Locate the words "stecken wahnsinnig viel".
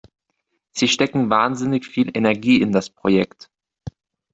0.87-2.09